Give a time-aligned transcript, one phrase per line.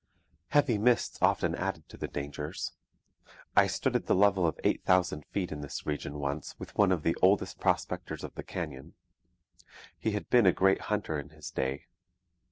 [0.47, 2.71] Heavy mists often added to the dangers.
[3.55, 6.91] I stood at the level of eight thousand feet in this region once with one
[6.91, 8.95] of the oldest prospectors of the canyon.
[9.99, 11.85] He had been a great hunter in his day.